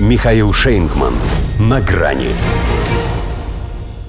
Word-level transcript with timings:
Михаил 0.00 0.52
Шейнгман. 0.52 1.14
На 1.60 1.80
грани. 1.80 2.30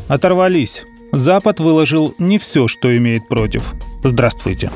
Оторвались. 0.07 0.83
Запад 1.11 1.59
выложил 1.59 2.15
не 2.17 2.39
все, 2.39 2.67
что 2.67 2.97
имеет 2.97 3.27
против. 3.27 3.75
Здравствуйте. 4.03 4.71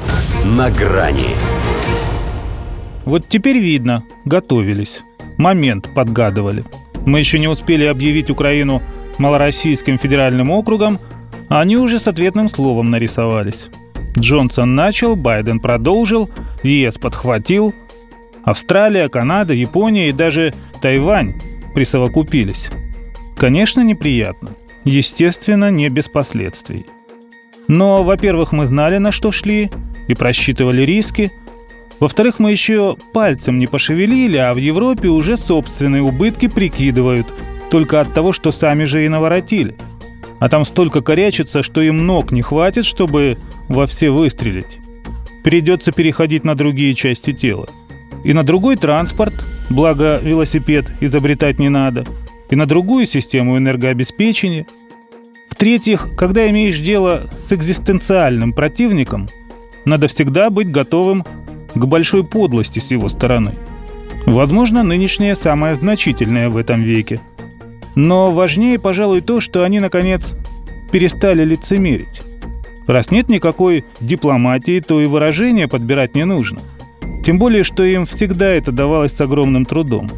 На 0.45 0.69
грани. 0.69 1.35
Вот 3.05 3.27
теперь 3.27 3.57
видно, 3.57 4.03
готовились. 4.23 5.01
Момент 5.37 5.89
подгадывали. 5.95 6.63
Мы 7.07 7.17
еще 7.17 7.39
не 7.39 7.47
успели 7.47 7.85
объявить 7.85 8.29
Украину 8.29 8.83
малороссийским 9.17 9.97
федеральным 9.97 10.51
округом, 10.51 10.99
а 11.49 11.61
они 11.61 11.75
уже 11.75 11.97
с 11.97 12.07
ответным 12.07 12.49
словом 12.49 12.91
нарисовались. 12.91 13.69
Джонсон 14.15 14.75
начал, 14.75 15.15
Байден 15.15 15.59
продолжил, 15.59 16.29
ЕС 16.61 16.99
подхватил, 16.99 17.73
Австралия, 18.43 19.09
Канада, 19.09 19.53
Япония 19.53 20.09
и 20.09 20.13
даже 20.13 20.53
Тайвань 20.81 21.33
присовокупились. 21.73 22.67
Конечно, 23.37 23.81
неприятно. 23.81 24.49
Естественно, 24.83 25.69
не 25.71 25.89
без 25.89 26.07
последствий. 26.07 26.85
Но, 27.67 28.03
во-первых, 28.03 28.51
мы 28.51 28.65
знали, 28.65 28.97
на 28.97 29.11
что 29.11 29.31
шли, 29.31 29.69
и 30.07 30.15
просчитывали 30.15 30.81
риски. 30.81 31.31
Во-вторых, 31.99 32.39
мы 32.39 32.51
еще 32.51 32.97
пальцем 33.13 33.59
не 33.59 33.67
пошевелили, 33.67 34.37
а 34.37 34.53
в 34.53 34.57
Европе 34.57 35.09
уже 35.09 35.37
собственные 35.37 36.01
убытки 36.01 36.47
прикидывают, 36.47 37.27
только 37.69 38.01
от 38.01 38.13
того, 38.13 38.33
что 38.33 38.51
сами 38.51 38.85
же 38.85 39.05
и 39.05 39.09
наворотили. 39.09 39.75
А 40.39 40.49
там 40.49 40.65
столько 40.65 41.01
корячится, 41.01 41.61
что 41.61 41.81
им 41.81 42.07
ног 42.07 42.31
не 42.31 42.41
хватит, 42.41 42.85
чтобы 42.85 43.37
во 43.67 43.85
все 43.85 44.09
выстрелить. 44.09 44.79
Придется 45.43 45.91
переходить 45.91 46.43
на 46.43 46.55
другие 46.55 46.95
части 46.95 47.33
тела. 47.33 47.69
И 48.23 48.33
на 48.33 48.43
другой 48.43 48.75
транспорт, 48.75 49.33
благо 49.69 50.19
велосипед 50.21 50.91
изобретать 50.99 51.59
не 51.59 51.69
надо, 51.69 52.05
и 52.49 52.55
на 52.55 52.65
другую 52.65 53.05
систему 53.05 53.57
энергообеспечения. 53.57 54.65
В-третьих, 55.49 56.09
когда 56.17 56.49
имеешь 56.49 56.79
дело 56.79 57.23
с 57.47 57.51
экзистенциальным 57.51 58.53
противником, 58.53 59.27
надо 59.85 60.07
всегда 60.07 60.49
быть 60.49 60.71
готовым 60.71 61.25
к 61.73 61.85
большой 61.85 62.23
подлости 62.23 62.79
с 62.79 62.91
его 62.91 63.09
стороны. 63.09 63.53
Возможно, 64.25 64.83
нынешняя 64.83 65.35
самая 65.35 65.75
значительная 65.75 66.49
в 66.49 66.57
этом 66.57 66.83
веке. 66.83 67.19
Но 67.95 68.31
важнее, 68.31 68.79
пожалуй, 68.79 69.21
то, 69.21 69.39
что 69.39 69.63
они, 69.63 69.79
наконец, 69.79 70.35
перестали 70.91 71.43
лицемерить. 71.43 72.21
Раз 72.87 73.11
нет 73.11 73.29
никакой 73.29 73.85
дипломатии, 73.99 74.79
то 74.79 75.01
и 75.01 75.05
выражения 75.05 75.67
подбирать 75.67 76.15
не 76.15 76.25
нужно. 76.25 76.59
Тем 77.29 77.37
более, 77.37 77.63
что 77.63 77.83
им 77.83 78.07
всегда 78.07 78.47
это 78.47 78.71
давалось 78.71 79.11
с 79.11 79.21
огромным 79.21 79.63
трудом. 79.63 80.09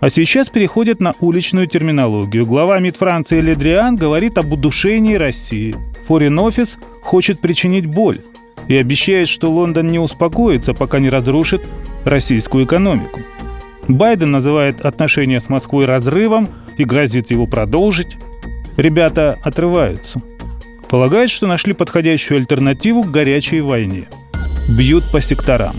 А 0.00 0.10
сейчас 0.10 0.48
переходят 0.48 0.98
на 0.98 1.14
уличную 1.20 1.68
терминологию. 1.68 2.44
Глава 2.46 2.80
МИД 2.80 2.96
Франции 2.96 3.40
Ледриан 3.40 3.94
говорит 3.94 4.38
об 4.38 4.52
удушении 4.52 5.14
России. 5.14 5.76
Foreign 6.08 6.34
Office 6.44 6.70
хочет 7.00 7.40
причинить 7.40 7.86
боль 7.86 8.18
и 8.66 8.74
обещает, 8.74 9.28
что 9.28 9.48
Лондон 9.52 9.92
не 9.92 10.00
успокоится, 10.00 10.74
пока 10.74 10.98
не 10.98 11.08
разрушит 11.08 11.64
российскую 12.04 12.64
экономику. 12.64 13.20
Байден 13.86 14.32
называет 14.32 14.80
отношения 14.80 15.40
с 15.40 15.48
Москвой 15.48 15.84
разрывом 15.84 16.48
и 16.76 16.82
грозит 16.82 17.30
его 17.30 17.46
продолжить. 17.46 18.16
Ребята 18.76 19.38
отрываются. 19.44 20.20
Полагают, 20.90 21.30
что 21.30 21.46
нашли 21.46 21.72
подходящую 21.72 22.38
альтернативу 22.38 23.04
к 23.04 23.12
горячей 23.12 23.60
войне. 23.60 24.08
Бьют 24.68 25.04
по 25.12 25.20
секторам. 25.20 25.76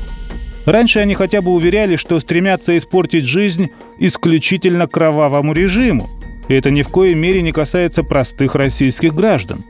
Раньше 0.65 0.99
они 0.99 1.15
хотя 1.15 1.41
бы 1.41 1.51
уверяли, 1.51 1.95
что 1.95 2.19
стремятся 2.19 2.77
испортить 2.77 3.25
жизнь 3.25 3.69
исключительно 3.97 4.87
кровавому 4.87 5.53
режиму, 5.53 6.09
и 6.47 6.53
это 6.53 6.71
ни 6.71 6.81
в 6.81 6.89
коей 6.89 7.15
мере 7.15 7.41
не 7.41 7.51
касается 7.51 8.03
простых 8.03 8.55
российских 8.55 9.13
граждан. 9.13 9.63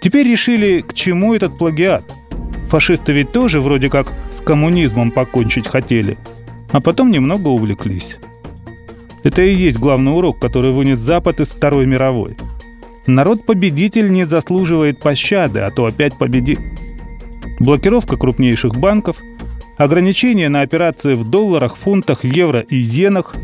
Теперь 0.00 0.28
решили, 0.28 0.80
к 0.80 0.92
чему 0.92 1.34
этот 1.34 1.56
плагиат. 1.56 2.04
Фашисты 2.68 3.12
ведь 3.12 3.32
тоже 3.32 3.60
вроде 3.60 3.88
как 3.88 4.12
с 4.36 4.42
коммунизмом 4.42 5.10
покончить 5.10 5.66
хотели, 5.66 6.18
а 6.72 6.80
потом 6.80 7.10
немного 7.10 7.48
увлеклись. 7.48 8.16
Это 9.22 9.42
и 9.42 9.54
есть 9.54 9.78
главный 9.78 10.12
урок, 10.12 10.38
который 10.38 10.72
вынес 10.72 10.98
Запад 10.98 11.40
из 11.40 11.48
Второй 11.48 11.86
мировой– 11.86 12.36
Народ-победитель 13.06 14.10
не 14.10 14.24
заслуживает 14.24 14.98
пощады, 14.98 15.60
а 15.60 15.70
то 15.70 15.84
опять 15.84 16.16
победит. 16.16 16.58
Блокировка 17.60 18.16
крупнейших 18.16 18.76
банков, 18.76 19.18
ограничения 19.76 20.48
на 20.48 20.62
операции 20.62 21.14
в 21.14 21.28
долларах, 21.28 21.76
фунтах, 21.76 22.24
евро 22.24 22.60
и 22.60 22.76
иенах, 22.76 23.34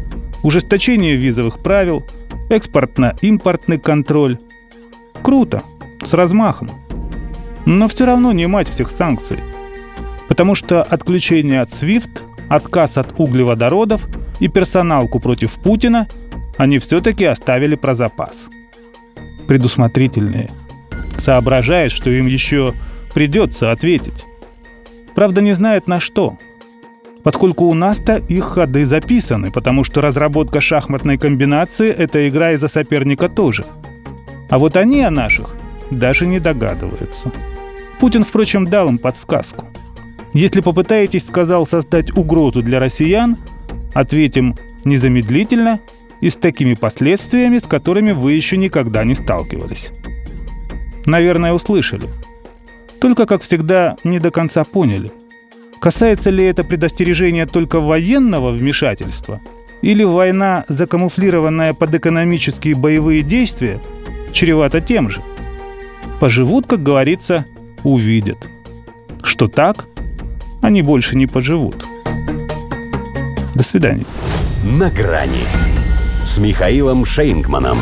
ужесточение 0.42 1.16
визовых 1.16 1.58
правил, 1.58 2.04
экспортно-импортный 2.48 3.78
контроль. 3.78 4.38
Круто, 5.22 5.62
с 6.04 6.12
размахом. 6.12 6.70
Но 7.66 7.88
все 7.88 8.06
равно 8.06 8.32
не 8.32 8.46
мать 8.46 8.68
всех 8.68 8.90
санкций. 8.90 9.38
Потому 10.28 10.54
что 10.54 10.82
отключение 10.82 11.60
от 11.60 11.70
SWIFT, 11.70 12.20
отказ 12.48 12.96
от 12.96 13.18
углеводородов 13.18 14.08
и 14.40 14.48
персоналку 14.48 15.20
против 15.20 15.52
Путина 15.54 16.08
они 16.56 16.78
все-таки 16.78 17.24
оставили 17.24 17.74
про 17.74 17.94
запас 17.94 18.32
предусмотрительные. 19.50 20.48
Соображают, 21.18 21.92
что 21.92 22.08
им 22.08 22.28
еще 22.28 22.72
придется 23.14 23.72
ответить. 23.72 24.24
Правда, 25.14 25.40
не 25.40 25.52
знают 25.52 25.86
на 25.86 26.00
что. 26.00 26.36
Поскольку 27.22 27.66
у 27.66 27.74
нас-то 27.74 28.16
их 28.16 28.44
ходы 28.44 28.86
записаны, 28.86 29.50
потому 29.50 29.84
что 29.84 30.00
разработка 30.00 30.60
шахматной 30.60 31.18
комбинации– 31.18 31.90
это 31.98 32.28
игра 32.28 32.52
из-за 32.52 32.68
соперника 32.68 33.28
тоже. 33.28 33.64
А 34.48 34.58
вот 34.58 34.76
они 34.76 35.02
о 35.02 35.10
наших 35.10 35.54
даже 35.90 36.26
не 36.26 36.40
догадываются. 36.40 37.30
Путин, 37.98 38.24
впрочем, 38.24 38.66
дал 38.66 38.88
им 38.88 38.98
подсказку. 38.98 39.66
Если 40.32 40.60
попытаетесь, 40.60 41.26
сказал, 41.26 41.66
создать 41.66 42.16
угрозу 42.16 42.62
для 42.62 42.80
россиян, 42.80 43.36
ответим 43.92 44.56
незамедлительно 44.84 45.80
и 46.20 46.30
с 46.30 46.36
такими 46.36 46.74
последствиями, 46.74 47.58
с 47.58 47.66
которыми 47.66 48.12
вы 48.12 48.32
еще 48.32 48.56
никогда 48.56 49.04
не 49.04 49.14
сталкивались. 49.14 49.90
Наверное, 51.04 51.52
услышали. 51.52 52.08
Только, 53.00 53.26
как 53.26 53.42
всегда, 53.42 53.96
не 54.04 54.18
до 54.18 54.30
конца 54.30 54.62
поняли. 54.64 55.10
Касается 55.80 56.28
ли 56.28 56.44
это 56.44 56.62
предостережения 56.62 57.46
только 57.46 57.80
военного 57.80 58.50
вмешательства 58.50 59.40
или 59.80 60.04
война, 60.04 60.66
закамуфлированная 60.68 61.72
под 61.72 61.94
экономические 61.94 62.74
боевые 62.74 63.22
действия, 63.22 63.80
чревата 64.32 64.82
тем 64.82 65.08
же? 65.08 65.22
Поживут, 66.20 66.66
как 66.66 66.82
говорится, 66.82 67.46
увидят. 67.82 68.46
Что 69.22 69.48
так, 69.48 69.86
они 70.60 70.82
больше 70.82 71.16
не 71.16 71.26
поживут. 71.26 71.86
До 73.54 73.62
свидания. 73.62 74.04
На 74.62 74.90
грани 74.90 75.46
с 76.26 76.36
Михаилом 76.36 77.06
Шейнгманом. 77.06 77.78